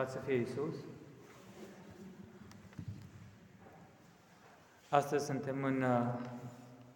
[0.00, 0.74] Lăudați să fie Iisus!
[4.88, 6.14] Astăzi suntem în uh,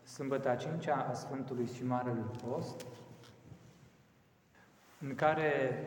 [0.02, 2.86] sâmbătă 5 a Sfântului și Marelui Post,
[5.00, 5.78] în care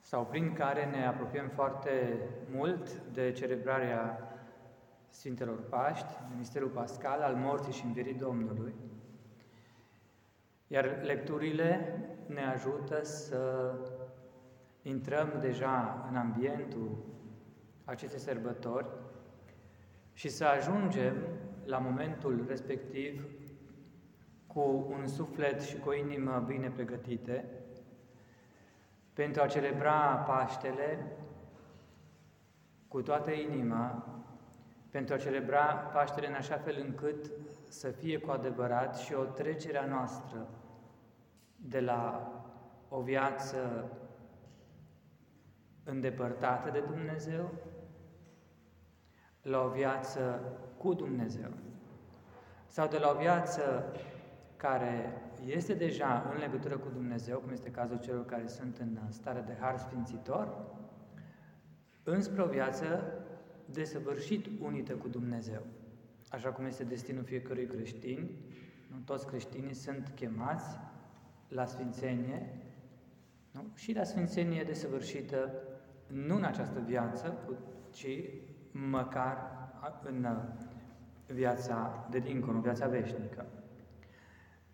[0.00, 2.18] sau prin care ne apropiem foarte
[2.50, 4.32] mult de celebrarea
[5.08, 8.74] Sfintelor Paști, de Misterul Pascal al morții și învierii Domnului.
[10.66, 13.72] Iar lecturile ne ajută să
[14.88, 17.04] intrăm deja în ambientul
[17.84, 18.86] acestei sărbători
[20.12, 21.14] și să ajungem
[21.64, 23.26] la momentul respectiv
[24.46, 27.44] cu un suflet și cu o inimă bine pregătite
[29.12, 31.16] pentru a celebra Paștele
[32.88, 34.06] cu toată inima,
[34.90, 37.30] pentru a celebra Paștele în așa fel încât
[37.68, 40.48] să fie cu adevărat și o trecere a noastră
[41.56, 42.32] de la
[42.88, 43.90] o viață
[45.90, 47.50] îndepărtată de Dumnezeu
[49.42, 50.40] la o viață
[50.78, 51.50] cu Dumnezeu
[52.66, 53.92] sau de la o viață
[54.56, 59.44] care este deja în legătură cu Dumnezeu, cum este cazul celor care sunt în stare
[59.46, 60.66] de har sfințitor,
[62.02, 63.12] înspre o viață
[63.64, 65.62] desăvârșit unită cu Dumnezeu.
[66.30, 68.30] Așa cum este destinul fiecărui creștin,
[68.90, 70.78] nu toți creștinii sunt chemați
[71.48, 72.52] la sfințenie
[73.50, 73.64] nu?
[73.74, 75.52] și la sfințenie desăvârșită
[76.08, 77.38] nu în această viață,
[77.90, 78.30] ci
[78.72, 79.36] măcar
[80.02, 80.26] în
[81.26, 83.46] viața de dincolo, viața veșnică.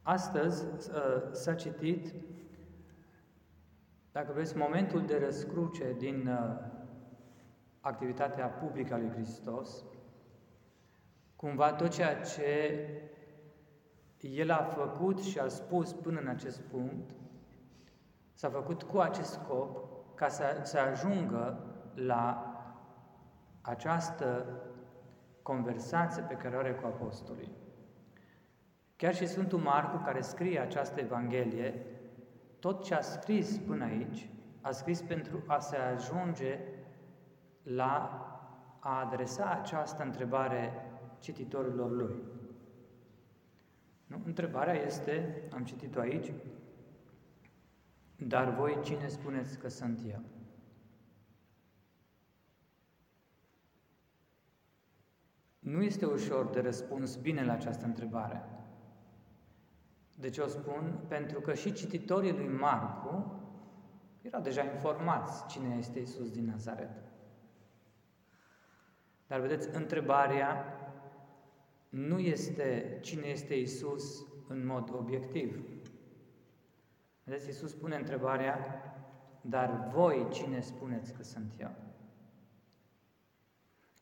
[0.03, 2.15] Astăzi ă, s-a citit,
[4.13, 6.71] dacă vreți, momentul de răscruce din ă,
[7.81, 9.85] activitatea publică a lui Hristos,
[11.37, 12.89] cumva tot ceea ce
[14.21, 17.11] El a făcut și a spus până în acest punct,
[18.33, 21.59] s-a făcut cu acest scop ca să, să ajungă
[21.95, 22.49] la
[23.61, 24.47] această
[25.43, 27.53] conversație pe care o are cu apostolii.
[28.97, 31.87] Chiar și Sfântul Marcu, care scrie această Evanghelie,
[32.59, 34.29] tot ce a scris până aici,
[34.61, 36.59] a scris pentru a se ajunge
[37.63, 38.19] la
[38.79, 40.73] a adresa această întrebare
[41.19, 42.23] cititorilor lui.
[44.07, 44.21] Nu?
[44.25, 46.33] Întrebarea este, am citit-o aici,
[48.17, 50.23] dar voi cine spuneți că sunt eu?
[55.59, 58.45] Nu este ușor de răspuns bine la această întrebare.
[60.15, 61.05] De ce o spun?
[61.09, 63.43] Pentru că și cititorii lui Marcu
[64.23, 67.03] erau deja informați cine este Isus din Nazaret.
[69.27, 70.65] Dar vedeți, întrebarea
[71.89, 75.74] nu este cine este Isus în mod obiectiv.
[77.25, 78.83] Vedeți, Iisus pune întrebarea,
[79.41, 81.71] dar voi cine spuneți că sunt eu?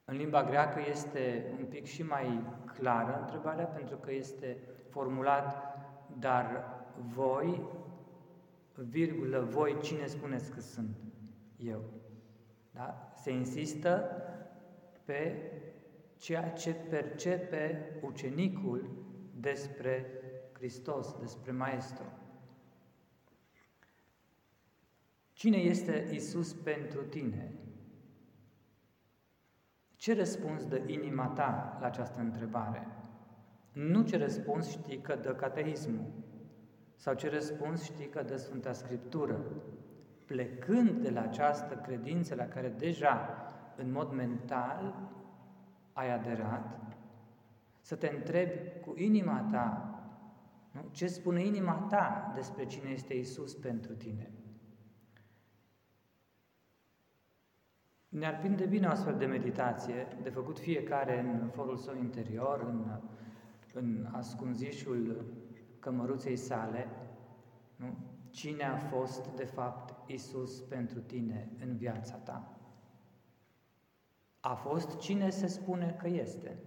[0.05, 5.77] În limba greacă este un pic și mai clară întrebarea, pentru că este formulat,
[6.19, 6.65] dar
[7.15, 7.69] voi,
[8.75, 10.97] virgulă, voi cine spuneți că sunt
[11.57, 11.83] eu?
[12.71, 13.13] Da?
[13.15, 14.23] Se insistă
[15.05, 15.51] pe
[16.17, 19.05] ceea ce percepe ucenicul
[19.41, 20.07] despre
[20.53, 22.05] Hristos, despre Maestru.
[25.33, 27.53] Cine este Isus pentru tine?
[29.97, 32.87] Ce răspuns dă inima ta la această întrebare?
[33.73, 36.23] Nu ce răspuns știi că dă cateismul
[36.97, 39.41] sau ce răspuns știi că dă Sfânta Scriptură.
[40.27, 43.29] Plecând de la această credință la care deja,
[43.77, 45.11] în mod mental,
[45.93, 46.97] ai aderat,
[47.81, 49.99] să te întrebi cu inima ta,
[50.73, 50.89] nu?
[50.91, 54.31] ce spune inima ta despre cine este Isus pentru tine.
[58.13, 63.01] Ne-ar prinde bine o astfel de meditație, de făcut fiecare în forul său interior, în,
[63.73, 65.25] în ascunzișul
[65.79, 66.89] cămăruței sale,
[67.77, 67.97] nu?
[68.31, 72.57] cine a fost, de fapt, Isus pentru tine în viața ta.
[74.41, 76.59] A fost cine se spune că este.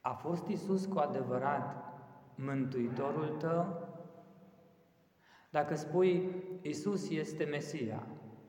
[0.00, 1.94] A fost Isus cu adevărat
[2.34, 3.88] Mântuitorul tău?
[5.50, 8.06] Dacă spui Isus este Mesia,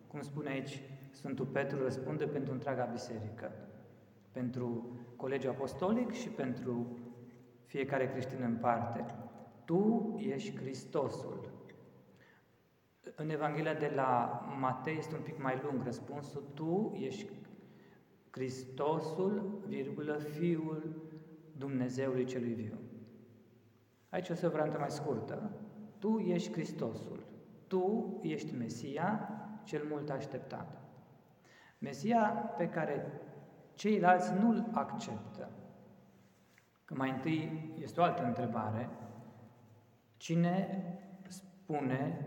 [0.08, 0.82] cum spune aici
[1.16, 3.52] Sfântul Petru răspunde pentru întreaga biserică,
[4.32, 6.98] pentru colegiul apostolic și pentru
[7.66, 9.06] fiecare creștin în parte.
[9.66, 11.50] Tu ești Hristosul.
[13.16, 16.44] În Evanghelia de la Matei este un pic mai lung răspunsul.
[16.54, 17.32] Tu ești
[18.30, 20.96] Hristosul, virgulă, Fiul
[21.58, 22.80] Dumnezeului celui viu.
[24.10, 25.52] Aici o să o variantă mai scurtă.
[26.00, 27.26] Tu ești Hristosul.
[27.68, 29.30] Tu ești Mesia,
[29.64, 30.85] cel mult așteptat.
[31.78, 32.28] Mesia
[32.58, 33.22] pe care
[33.74, 35.50] ceilalți nu-l acceptă.
[36.86, 38.90] Că mai întâi este o altă întrebare.
[40.18, 40.84] Cine
[41.28, 42.26] spune,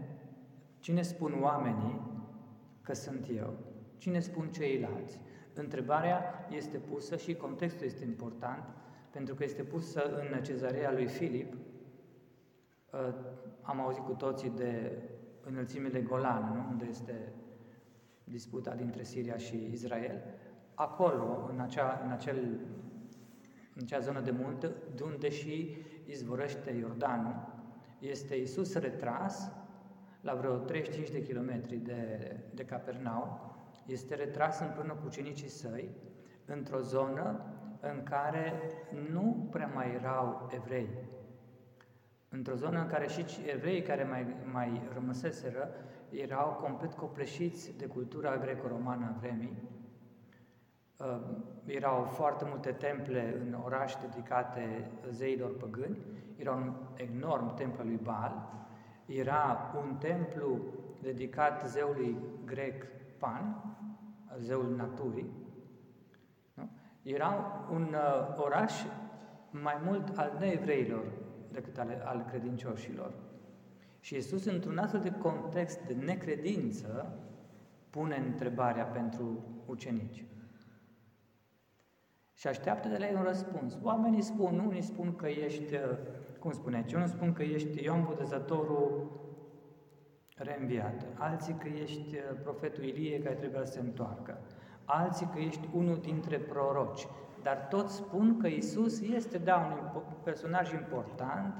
[0.79, 2.01] cine spun oamenii
[2.83, 3.55] că sunt eu?
[3.97, 5.21] Cine spun ceilalți?
[5.55, 8.65] Întrebarea este pusă și contextul este important,
[9.11, 11.53] pentru că este pusă în cezarea lui Filip.
[11.53, 13.15] Uh,
[13.63, 15.03] am auzit cu toții de
[15.41, 16.71] înălțimile Golan, nu?
[16.71, 17.33] unde este
[18.31, 20.23] disputa dintre Siria și Israel.
[20.75, 22.37] Acolo, în acea, în acel,
[23.75, 25.77] în acea zonă de munte, de unde și
[26.07, 27.57] izvorăște Iordanul,
[27.99, 29.51] este Isus retras
[30.21, 35.91] la vreo 35 de kilometri de, de Capernau, este retras împreună cu ucenicii săi
[36.45, 37.41] într-o zonă
[37.81, 38.53] în care
[39.11, 40.89] nu prea mai erau evrei.
[42.29, 45.71] Într-o zonă în care și evreii care mai, mai rămăseseră
[46.11, 49.63] erau complet copleșiți de cultura greco-romană a vremii.
[50.97, 51.21] Uh,
[51.65, 55.99] erau foarte multe temple în oraș dedicate zeilor păgâni,
[56.37, 58.49] era un enorm templu lui Baal,
[59.07, 60.59] era un templu
[61.01, 62.87] dedicat zeului grec
[63.19, 63.75] Pan,
[64.39, 65.33] zeul naturii,
[66.55, 66.69] nu?
[67.03, 68.73] era un uh, oraș
[69.51, 71.05] mai mult al neevreilor
[71.53, 73.13] decât al, al credincioșilor.
[74.09, 77.19] Și Iisus, într-un astfel de context de necredință,
[77.91, 80.25] pune întrebarea pentru ucenici.
[82.35, 83.77] Și așteaptă de la ei un răspuns.
[83.83, 85.81] Oamenii spun, unii spun că ești, uh,
[86.39, 89.11] cum spuneți, unii spun că ești Ion Botezătorul
[90.37, 94.39] reînviat, alții că ești uh, profetul Ilie care trebuie să se întoarcă,
[94.85, 97.07] alții că ești unul dintre proroci,
[97.43, 101.55] dar toți spun că Isus este, da, un personaj important,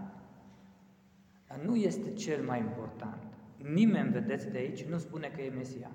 [1.49, 3.23] dar nu este cel mai important.
[3.57, 5.91] Nimeni, vedeți de aici, nu spune că e Mesia.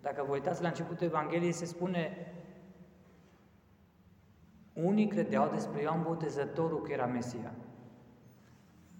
[0.00, 2.32] Dacă vă uitați la începutul Evangheliei, se spune
[4.72, 7.54] unii credeau despre Ioan Botezătorul că era Mesia.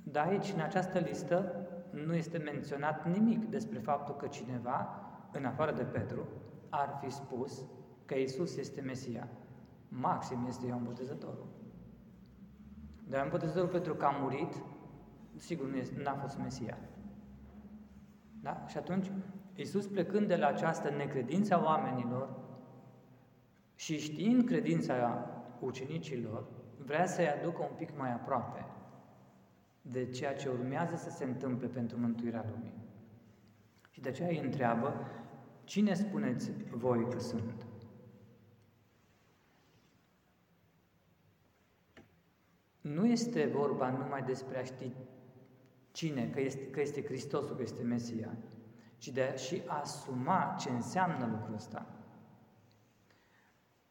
[0.02, 5.00] Dar aici, în această listă, nu este menționat nimic despre faptul că cineva,
[5.32, 6.26] în afară de Petru,
[6.68, 7.62] ar fi spus
[8.04, 9.28] că Isus este Mesia.
[9.88, 11.46] Maxim este Ioan Botezătorul.
[13.08, 14.62] Dar Ioan Botezătorul, pentru că a murit,
[15.36, 16.78] sigur nu este, n-a fost Mesia.
[18.40, 18.64] Da?
[18.66, 19.10] Și atunci,
[19.54, 22.28] Iisus plecând de la această necredință a oamenilor
[23.74, 25.26] și știind credința
[25.60, 26.44] ucenicilor,
[26.78, 28.66] vrea să-i aducă un pic mai aproape
[29.82, 32.74] de ceea ce urmează să se întâmple pentru mântuirea lumii.
[33.90, 35.06] Și de aceea îi întreabă,
[35.64, 37.66] cine spuneți voi că sunt?
[42.80, 44.92] Nu este vorba numai despre a ști
[45.92, 48.36] cine, că este, că este Hristosul, că este Mesia,
[48.98, 51.86] ci de a și asuma ce înseamnă lucrul ăsta.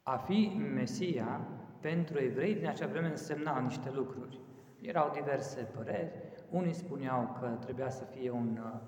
[0.03, 1.47] A fi Mesia,
[1.79, 4.39] pentru evrei din acea vreme însemna niște lucruri.
[4.81, 6.11] Erau diverse păreri,
[6.49, 8.79] unii spuneau că trebuia să fie un uh,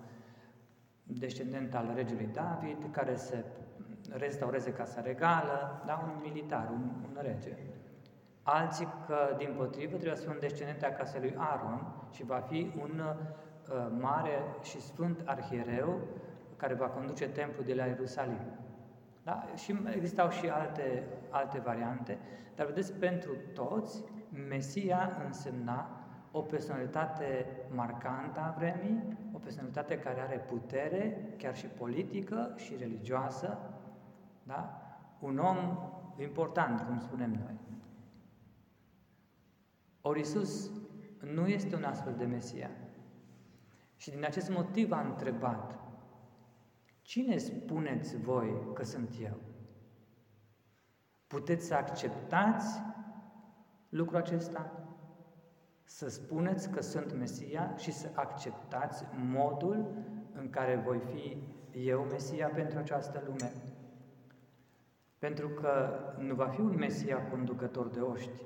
[1.04, 3.46] descendent al regelui David, care să
[4.10, 7.58] restaureze casa regală, da, un militar, un, un rege.
[8.44, 12.40] Alții că, din potrivă, trebuie să fie un descendent al casei lui Aaron și va
[12.40, 16.00] fi un uh, mare și sfânt arhiereu
[16.56, 18.40] care va conduce templul de la Ierusalim.
[19.24, 19.46] Da?
[19.56, 22.18] Și existau și alte, alte variante,
[22.56, 24.04] dar vedeți, pentru toți,
[24.48, 25.90] Mesia însemna
[26.32, 33.58] o personalitate marcantă a vremii, o personalitate care are putere, chiar și politică și religioasă,
[34.44, 34.82] da?
[35.20, 35.58] un om
[36.18, 37.73] important, cum spunem noi.
[40.06, 40.72] Ori Iisus
[41.20, 42.70] nu este un astfel de Mesia.
[43.96, 45.80] Și din acest motiv a întrebat,
[47.02, 49.40] cine spuneți voi că sunt eu?
[51.28, 52.82] Puteți să acceptați
[53.90, 54.72] lucrul acesta?
[55.84, 59.88] Să spuneți că sunt Mesia și să acceptați modul
[60.34, 61.38] în care voi fi
[61.86, 63.54] eu Mesia pentru această lume?
[65.20, 68.42] Pentru că nu va fi un Mesia conducător de oști,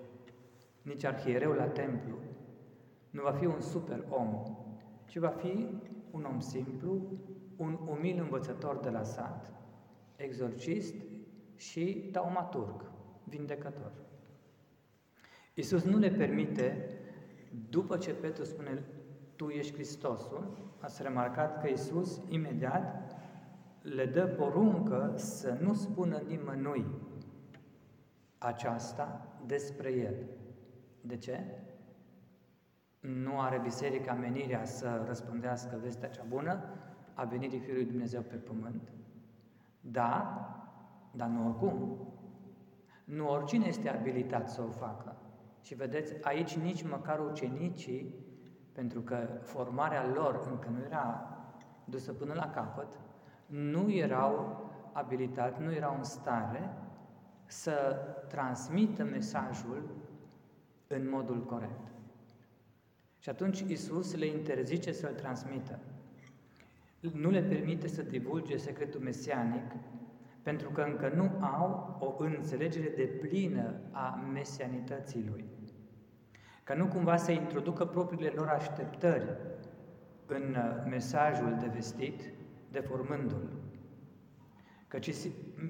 [0.88, 2.18] nici arhiereu la templu,
[3.10, 4.44] nu va fi un super om,
[5.06, 5.68] ci va fi
[6.12, 7.02] un om simplu,
[7.56, 9.54] un umil învățător de la sat,
[10.16, 10.96] exorcist
[11.56, 12.92] și taumaturg,
[13.24, 13.92] vindecător.
[15.54, 16.90] Iisus nu le permite,
[17.70, 18.84] după ce Petru spune,
[19.36, 23.16] Tu ești Hristosul, ați remarcat că Iisus imediat
[23.82, 26.86] le dă poruncă să nu spună nimănui
[28.38, 30.16] aceasta despre El.
[31.08, 31.44] De ce?
[33.00, 36.64] Nu are biserica menirea să răspândească vestea cea bună,
[37.14, 38.92] a venirii Fiului Dumnezeu pe pământ.
[39.82, 40.42] Da,
[41.12, 41.98] dar nu oricum.
[43.04, 45.16] Nu oricine este abilitat să o facă.
[45.62, 48.16] Și vedeți, aici nici măcar ucenicii,
[48.72, 51.32] pentru că formarea lor încă nu era
[51.86, 53.00] dusă până la capăt,
[53.46, 56.70] nu erau abilitați, nu erau în stare
[57.46, 57.98] să
[58.28, 59.84] transmită mesajul
[60.88, 61.88] în modul corect.
[63.20, 65.80] Și atunci Isus le interzice să-l transmită.
[67.00, 69.72] Nu le permite să divulge secretul mesianic,
[70.42, 75.46] pentru că încă nu au o înțelegere de plină a mesianității lui.
[76.64, 79.38] Ca nu cumva să introducă propriile lor așteptări
[80.26, 80.58] în
[80.90, 82.22] mesajul de vestit,
[82.72, 83.50] deformându-l.
[84.88, 85.12] Căci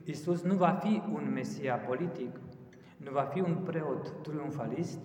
[0.03, 2.39] Isus nu va fi un Mesia politic,
[2.97, 4.99] nu va fi un preot triumfalist,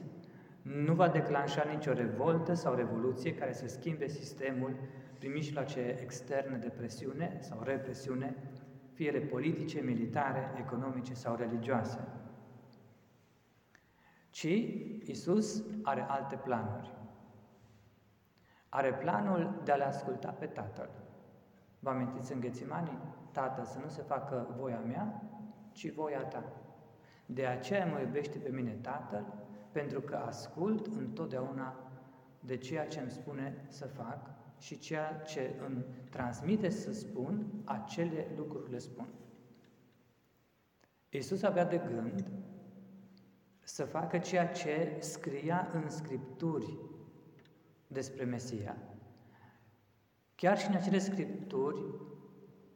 [0.62, 4.76] nu va declanșa nicio revoltă sau revoluție care să schimbe sistemul
[5.18, 8.37] prin mijloace externe de presiune sau represiune,
[8.92, 12.08] fie ele politice, militare, economice sau religioase.
[14.30, 14.49] Ci
[15.04, 16.90] Isus are alte planuri.
[18.68, 20.90] Are planul de a le asculta pe Tatăl.
[21.78, 22.99] Vă amintiți în Ghețimanii?
[23.32, 25.22] Tată, să nu se facă voia mea,
[25.72, 26.62] ci voia ta.
[27.26, 29.25] De aceea mă iubește pe mine Tatăl,
[29.73, 31.91] pentru că ascult întotdeauna
[32.41, 38.26] de ceea ce îmi spune să fac și ceea ce îmi transmite să spun, acele
[38.37, 39.07] lucruri le spun.
[41.09, 42.31] Iisus avea de gând
[43.61, 46.79] să facă ceea ce scria în Scripturi
[47.87, 48.76] despre Mesia.
[50.35, 51.85] Chiar și în acele Scripturi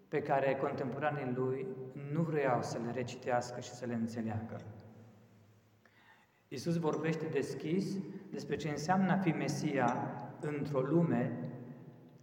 [0.08, 1.66] pe care contemporanii lui
[2.12, 4.60] nu vreau să le recitească și să le înțeleagă.
[6.48, 7.98] Iisus vorbește deschis
[8.30, 10.10] despre ce înseamnă a fi Mesia
[10.40, 11.50] într-o lume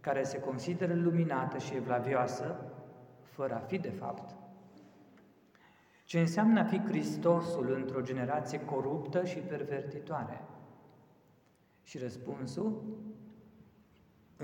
[0.00, 2.72] care se consideră luminată și evlavioasă,
[3.22, 4.36] fără a fi de fapt.
[6.04, 10.40] Ce înseamnă a fi Hristosul într-o generație coruptă și pervertitoare?
[11.82, 12.82] Și răspunsul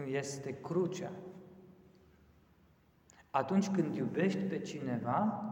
[0.07, 1.11] este crucea.
[3.31, 5.45] Atunci când iubești pe cineva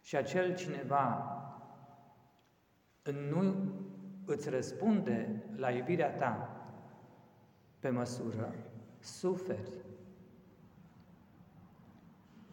[0.00, 1.30] și acel cineva
[3.30, 3.54] nu
[4.24, 6.50] îți răspunde la iubirea ta
[7.78, 8.54] pe măsură,
[8.98, 9.84] suferi.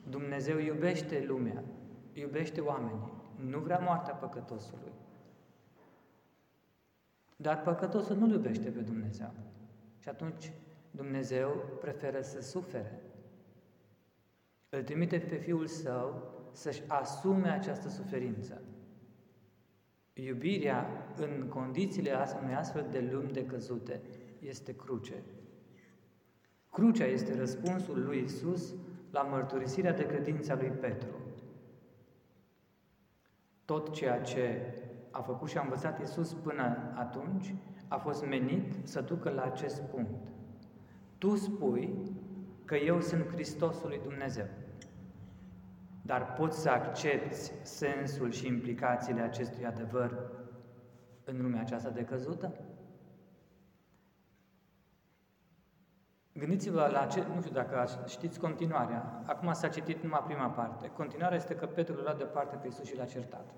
[0.10, 1.64] Dumnezeu iubește lumea,
[2.14, 4.92] iubește oamenii, nu vrea moartea păcătosului.
[7.36, 9.32] Dar păcătosul nu iubește pe Dumnezeu.
[10.00, 10.52] Și atunci
[10.92, 13.02] Dumnezeu preferă să sufere.
[14.76, 18.62] Îl trimite pe Fiul Său să-și asume această suferință.
[20.14, 22.12] Iubirea în condițiile
[22.44, 24.02] unei astfel de lumi decăzute
[24.40, 25.24] este cruce.
[26.72, 28.74] Crucea este răspunsul lui Isus
[29.12, 31.16] la mărturisirea de credință a lui Petru.
[33.66, 34.74] Tot ceea ce
[35.12, 37.56] a făcut și a învățat Isus până atunci
[37.88, 40.28] a fost menit să ducă la acest punct.
[41.18, 42.12] Tu spui
[42.66, 44.48] că eu sunt Hristosul lui Dumnezeu.
[46.06, 50.32] Dar poți să accepti sensul și implicațiile acestui adevăr
[51.24, 52.54] în lumea aceasta decăzută?
[56.34, 59.22] Gândiți-vă la ce, nu știu dacă știți continuarea.
[59.26, 60.88] Acum s-a citit numai prima parte.
[60.88, 63.54] Continuarea este că Petru l-a departe pe Iisus și l-a certat.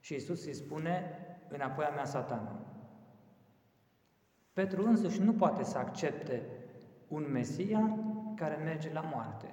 [0.00, 2.60] Și Iisus îi spune, înapoi a mea satană.
[4.52, 6.42] Petru însuși nu poate să accepte
[7.08, 7.98] un Mesia
[8.34, 9.52] care merge la moarte.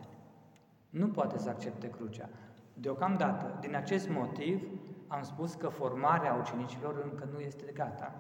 [0.94, 2.30] Nu poate să accepte crucea.
[2.74, 4.68] Deocamdată, din acest motiv,
[5.08, 8.14] am spus că formarea ucenicilor încă nu este gata.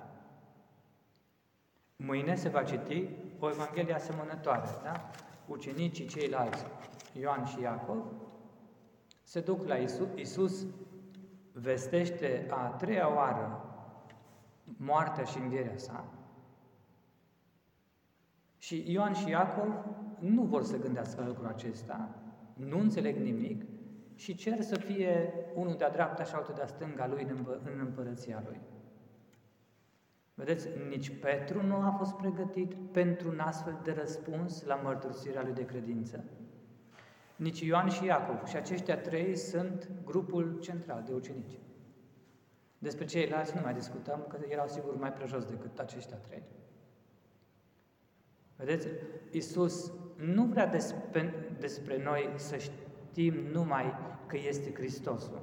[1.95, 5.09] Mâine se va citi o Evanghelie asemănătoare, da?
[5.47, 6.65] Ucenicii ceilalți,
[7.19, 8.03] Ioan și Iacov,
[9.23, 10.65] se duc la Isus, Isus
[11.51, 13.65] vestește a treia oară
[14.63, 16.05] moartea și învierea sa
[18.57, 19.85] și Ioan și Iacov
[20.19, 22.09] nu vor să gândească lucrul acesta,
[22.53, 23.63] nu înțeleg nimic
[24.15, 27.27] și cer să fie unul de-a dreapta și altul de-a stânga lui
[27.63, 28.61] în împărăția lui.
[30.33, 35.53] Vedeți, nici Petru nu a fost pregătit pentru un astfel de răspuns la mărturisirea lui
[35.53, 36.23] de credință.
[37.35, 38.45] Nici Ioan și Iacov.
[38.45, 41.59] Și aceștia trei sunt grupul central de ucenici.
[42.77, 46.43] Despre ceilalți nu mai discutăm, că erau sigur mai prejos decât aceștia trei.
[48.55, 48.87] Vedeți,
[49.31, 50.67] Iisus nu vrea
[51.59, 53.93] despre, despre noi să știm numai
[54.25, 55.41] că este Hristosul,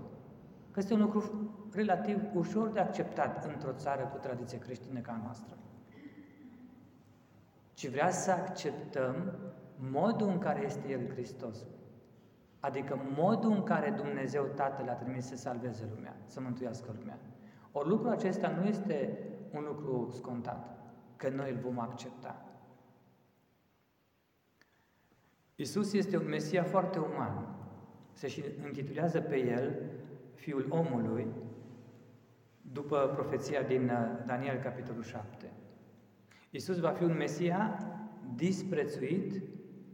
[0.71, 5.21] că este un lucru relativ ușor de acceptat într-o țară cu tradiție creștină ca a
[5.23, 5.55] noastră.
[7.75, 9.35] ci vrea să acceptăm
[9.91, 11.57] modul în care este El Hristos.
[12.61, 17.19] Adică modul în care Dumnezeu Tatăl a trimis să salveze lumea, să mântuiască lumea.
[17.73, 19.19] Ori lucrul acesta nu este
[19.53, 20.79] un lucru scontat,
[21.17, 22.45] că noi îl vom accepta.
[25.61, 27.57] Isus este un Mesia foarte uman.
[28.13, 29.83] Se și intitulează pe el
[30.35, 31.27] Fiul omului,
[32.61, 35.51] după profeția din uh, Daniel, capitolul 7.
[36.51, 37.79] Isus va fi un Mesia
[38.35, 39.43] disprețuit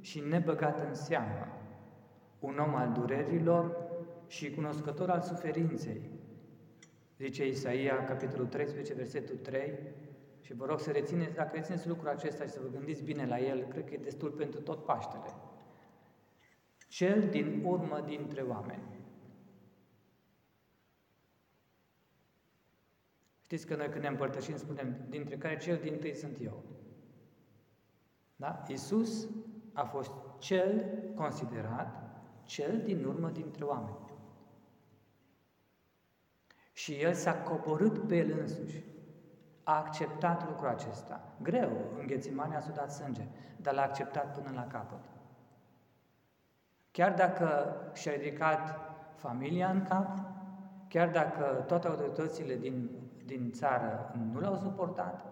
[0.00, 1.48] și nebăgat în seamă,
[2.38, 3.76] un om al durerilor
[4.26, 6.00] și cunoscător al suferinței.
[7.18, 9.72] Zice Isaia, capitolul 13, versetul 3,
[10.40, 13.40] și vă rog să rețineți, dacă rețineți lucrul acesta și să vă gândiți bine la
[13.40, 15.35] el, cred că e destul pentru tot Paștele.
[16.86, 18.96] Cel din urmă dintre oameni.
[23.42, 26.62] Știți că noi când ne împărtășim spunem, dintre care cel din tâi sunt eu.
[28.36, 28.62] Da?
[28.68, 29.28] Iisus
[29.72, 32.06] a fost cel considerat
[32.44, 33.96] cel din urmă dintre oameni.
[36.72, 38.84] Și el s-a coborât pe el însuși.
[39.62, 41.34] A acceptat lucrul acesta.
[41.42, 43.26] Greu, în Ghețimane a sudat sânge,
[43.56, 45.15] dar l-a acceptat până la capăt.
[46.96, 48.78] Chiar dacă și-a ridicat
[49.14, 50.18] familia în cap,
[50.88, 52.90] chiar dacă toate autoritățile din,
[53.24, 55.24] din țară nu l-au suportat,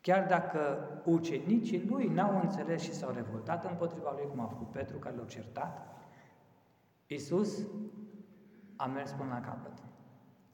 [0.00, 4.98] chiar dacă ucenicii lui n-au înțeles și s-au revoltat împotriva lui, cum a făcut Petru,
[4.98, 5.96] care l-a certat,
[7.06, 7.58] Iisus
[8.76, 9.72] a mers până la capăt.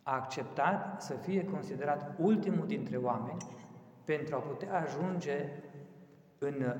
[0.02, 3.46] A acceptat să fie considerat ultimul dintre oameni
[4.04, 5.48] pentru a putea ajunge
[6.38, 6.76] în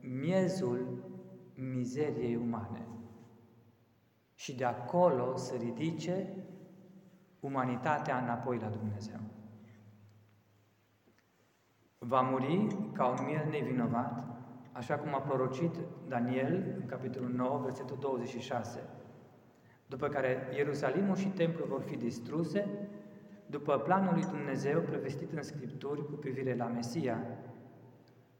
[0.00, 1.03] miezul
[1.56, 2.86] mizeriei umane.
[4.34, 6.44] Și de acolo să ridice
[7.40, 9.20] umanitatea înapoi la Dumnezeu.
[11.98, 14.24] Va muri ca un miel nevinovat,
[14.72, 15.74] așa cum a prorocit
[16.08, 18.88] Daniel în capitolul 9, versetul 26,
[19.86, 22.88] după care Ierusalimul și templul vor fi distruse,
[23.46, 27.26] după planul lui Dumnezeu prevestit în Scripturi cu privire la Mesia,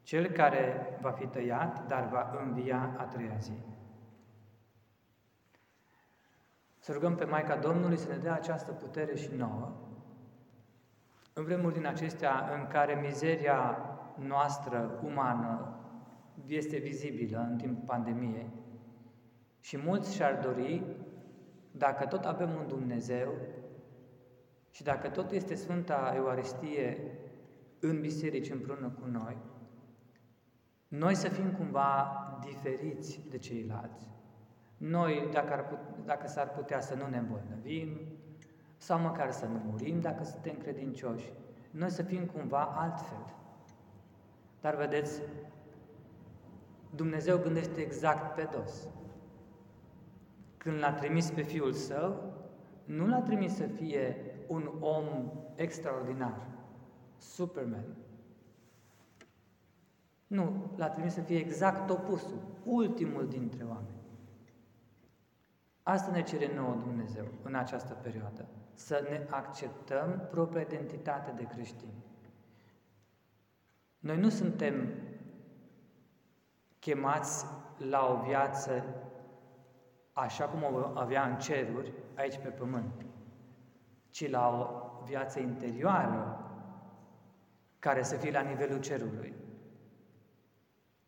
[0.05, 3.57] cel care va fi tăiat, dar va învia a treia zi.
[6.79, 9.71] Să rugăm pe Maica Domnului să ne dea această putere și nouă,
[11.33, 13.77] în vremuri din acestea în care mizeria
[14.15, 15.79] noastră umană
[16.47, 18.49] este vizibilă în timpul pandemiei
[19.59, 20.83] și mulți și-ar dori,
[21.71, 23.33] dacă tot avem un Dumnezeu
[24.69, 26.97] și dacă tot este Sfânta Euaristie
[27.79, 29.37] în biserici împreună cu noi,
[30.97, 34.07] noi să fim cumva diferiți de ceilalți.
[34.77, 37.89] Noi, dacă, ar put, dacă s-ar putea să nu ne îmbolnăvim,
[38.77, 41.33] sau măcar să nu murim dacă suntem credincioși,
[41.71, 43.33] noi să fim cumva altfel.
[44.61, 45.21] Dar vedeți,
[46.95, 48.87] Dumnezeu gândește exact pe dos.
[50.57, 52.33] Când l-a trimis pe Fiul Său,
[52.85, 54.15] nu l-a trimis să fie
[54.47, 56.47] un om extraordinar,
[57.17, 57.85] Superman,
[60.27, 64.03] nu, l-a trimis să fie exact opusul, ultimul dintre oameni.
[65.83, 72.03] Asta ne cere nouă Dumnezeu în această perioadă, să ne acceptăm propria identitate de creștini.
[73.99, 74.89] Noi nu suntem
[76.79, 77.45] chemați
[77.77, 78.83] la o viață
[80.13, 83.05] așa cum o avea în ceruri, aici pe pământ,
[84.09, 86.39] ci la o viață interioară
[87.79, 89.33] care să fie la nivelul cerului.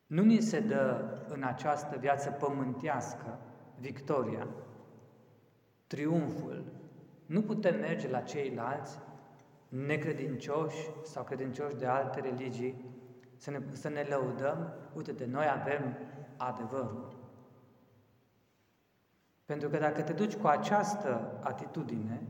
[0.08, 3.40] Nu ni se dă în această viață pământească
[3.80, 4.48] victoria,
[5.88, 6.64] triumful.
[7.26, 9.00] Nu putem merge la ceilalți
[9.70, 12.86] necredincioși sau credincioși de alte religii
[13.36, 15.98] să ne, să ne lăudăm, uite, de noi avem
[16.38, 17.16] adevărul.
[19.46, 22.22] Pentru că dacă te duci cu această atitudine,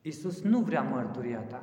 [0.00, 1.62] Iisus nu vrea mărturia ta.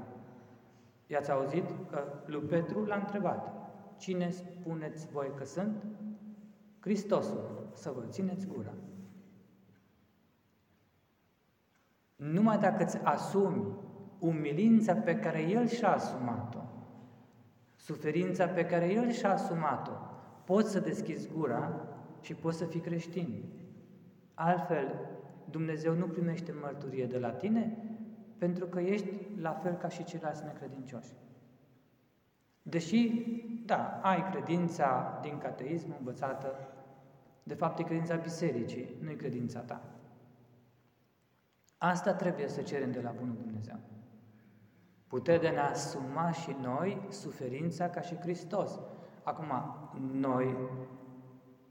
[1.07, 3.60] I-ați auzit că lui Petru l-a întrebat,
[4.01, 5.83] Cine spuneți voi că sunt?
[6.79, 8.73] Hristosul, să vă țineți gura.
[12.15, 13.65] Numai dacă îți asumi
[14.19, 16.59] umilința pe care El și-a asumat-o,
[17.75, 19.91] suferința pe care El și-a asumat-o,
[20.45, 21.87] poți să deschizi gura
[22.21, 23.43] și poți să fii creștin.
[24.33, 25.09] Altfel,
[25.49, 27.77] Dumnezeu nu primește mărturie de la tine
[28.37, 29.09] pentru că ești
[29.41, 31.11] la fel ca și ceilalți necredincioși.
[32.63, 33.25] Deși,
[33.65, 36.55] da, ai credința din cateism învățată,
[37.43, 39.81] de fapt e credința bisericii, nu e credința ta.
[41.77, 43.79] Asta trebuie să cerem de la Bunul Dumnezeu.
[45.07, 48.79] Putere de a ne asuma și noi suferința ca și Hristos.
[49.23, 49.51] Acum,
[50.11, 50.55] noi,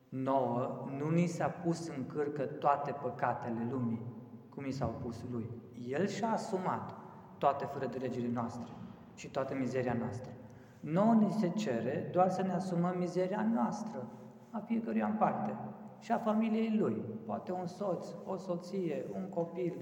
[0.09, 4.03] nouă, nu ni s-a pus în cârcă toate păcatele lumii,
[4.48, 5.50] cum i s-au pus lui.
[5.88, 6.94] El și-a asumat
[7.38, 8.72] toate fără de legile noastre
[9.14, 10.31] și toată mizeria noastră.
[10.80, 14.06] Nouă ni se cere doar să ne asumăm mizeria noastră,
[14.50, 15.56] a fiecăruia în parte,
[15.98, 17.04] și a familiei lui.
[17.26, 19.74] Poate un soț, o soție, un copil,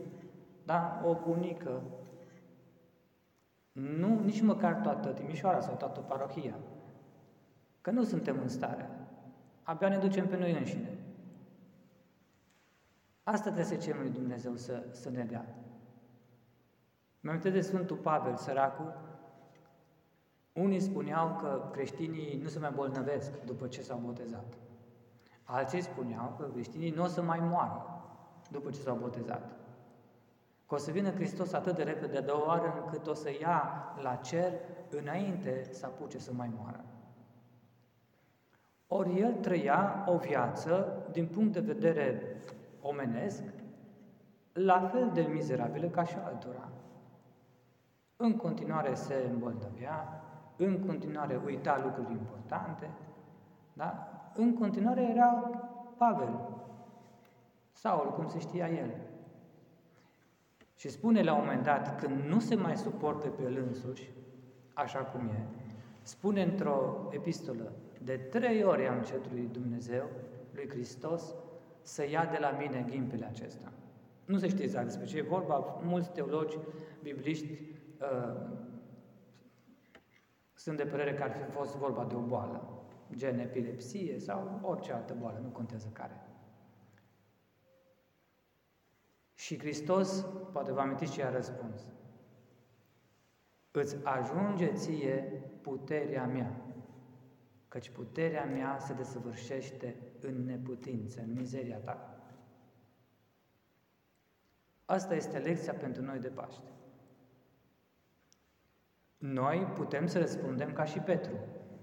[0.64, 1.02] da?
[1.04, 1.82] o bunică.
[3.72, 6.54] Nu, nici măcar toată Timișoara sau toată parohia.
[7.80, 8.88] Că nu suntem în stare.
[9.62, 10.98] Abia ne ducem pe noi înșine.
[13.22, 15.44] Asta trebuie să cerem lui Dumnezeu să, să ne dea.
[17.20, 18.94] Mă de Sfântul Pavel, săracul,
[20.52, 24.54] unii spuneau că creștinii nu se mai bolnăvesc după ce s-au botezat.
[25.42, 28.02] Alții spuneau că creștinii nu o să mai moară
[28.50, 29.50] după ce s-au botezat.
[30.66, 33.84] Că o să vină Hristos atât de repede de o oară încât o să ia
[34.02, 34.52] la cer
[34.90, 36.84] înainte să apuce să mai moară.
[38.86, 42.36] Ori el trăia o viață, din punct de vedere
[42.80, 43.42] omenesc,
[44.52, 46.68] la fel de mizerabilă ca și altora.
[48.16, 50.22] În continuare se îmbolnăvea,
[50.58, 52.90] în continuare uita lucruri importante,
[53.72, 54.08] da?
[54.34, 55.50] în continuare era
[55.96, 56.58] Pavel,
[57.72, 58.90] Saul, cum se știa el.
[60.76, 64.10] Și spune la un moment dat, când nu se mai suportă pe el însuși,
[64.74, 65.46] așa cum e,
[66.02, 70.04] spune într-o epistolă, de trei ori am cerut lui Dumnezeu,
[70.54, 71.34] lui Hristos,
[71.82, 73.72] să ia de la mine ghimpele acesta.
[74.24, 76.58] Nu se știe exact despre ce e vorba, mulți teologi,
[77.02, 77.52] bibliști,
[78.00, 78.67] uh,
[80.58, 82.82] sunt de părere că ar fi fost vorba de o boală,
[83.14, 86.26] gen epilepsie sau orice altă boală, nu contează care.
[89.34, 91.86] Și Hristos, poate vă amintiți ce a răspuns.
[93.70, 96.60] Îți ajunge ție puterea mea,
[97.68, 102.22] căci puterea mea se desăvârșește în neputință, în mizeria ta.
[104.84, 106.70] Asta este lecția pentru noi de Paște.
[109.18, 111.34] Noi putem să răspundem ca și Petru,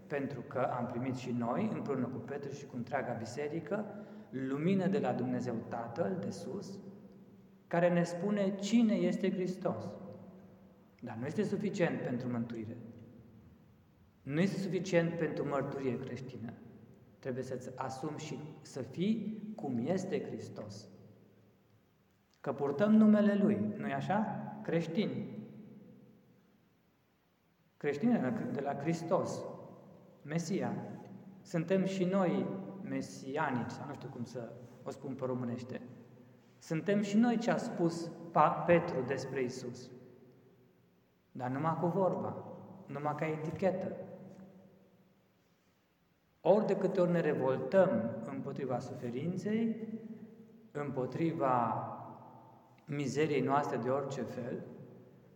[0.07, 3.85] pentru că am primit și noi, împreună cu Petru și cu întreaga biserică,
[4.29, 6.79] lumină de la Dumnezeu Tatăl de sus,
[7.67, 9.89] care ne spune cine este Hristos.
[11.01, 12.77] Dar nu este suficient pentru mântuire.
[14.21, 16.53] Nu este suficient pentru mărturie creștină.
[17.19, 20.87] Trebuie să-ți asumi și să fii cum este Hristos.
[22.41, 24.43] Că purtăm numele Lui, nu-i așa?
[24.63, 25.34] Creștini.
[27.85, 28.19] Creștini
[28.51, 29.43] de la Hristos,
[30.21, 30.73] Mesia.
[31.41, 32.47] Suntem și noi
[32.81, 34.51] mesianici, sau nu știu cum să
[34.83, 35.81] o spun pe românește.
[36.59, 38.11] Suntem și noi ce a spus
[38.65, 39.89] Petru despre Isus.
[41.31, 42.45] Dar numai cu vorba,
[42.87, 43.95] numai ca etichetă.
[46.41, 47.89] Ori de câte ori ne revoltăm
[48.29, 49.75] împotriva suferinței,
[50.71, 51.87] împotriva
[52.85, 54.63] mizeriei noastre de orice fel,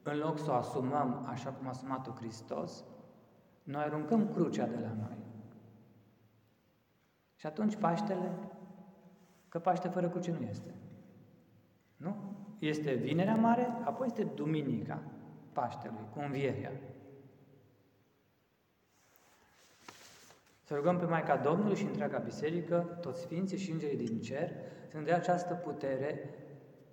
[0.03, 2.83] în loc să o asumăm așa cum a asumat-o Hristos,
[3.63, 5.17] noi aruncăm crucea de la noi.
[7.35, 8.31] Și atunci Paștele,
[9.49, 10.73] că Paște fără cruce nu este.
[11.97, 12.15] Nu?
[12.59, 15.01] Este Vinerea Mare, apoi este Duminica
[15.53, 16.71] Paștelui, cu învierea.
[20.63, 24.51] Să rugăm pe Maica Domnului și întreaga biserică, toți sfinții și îngerii din cer,
[24.87, 26.29] să ne dea această putere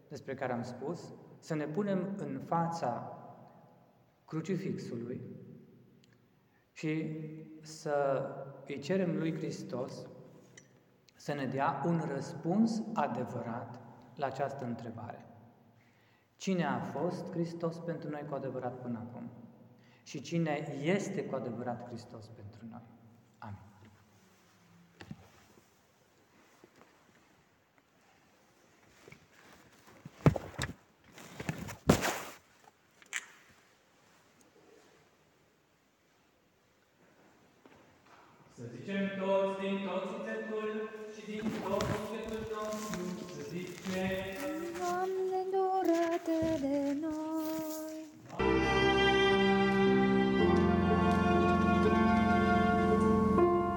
[0.08, 1.14] despre care am spus,
[1.46, 3.18] să ne punem în fața
[4.24, 5.20] crucifixului
[6.72, 7.20] și
[7.60, 8.26] să
[8.66, 10.06] îi cerem lui Hristos
[11.16, 13.80] să ne dea un răspuns adevărat
[14.16, 15.26] la această întrebare.
[16.36, 19.30] Cine a fost Hristos pentru noi cu adevărat până acum?
[20.02, 22.82] Și cine este cu adevărat Hristos pentru noi?